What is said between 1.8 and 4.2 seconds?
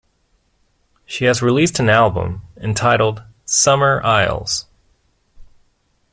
album entitled "Summer